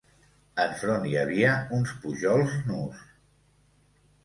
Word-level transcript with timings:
Enfront 0.63 1.05
hi 1.09 1.13
havia 1.23 1.51
uns 1.79 1.93
pujols 2.07 2.57
nus 2.73 3.07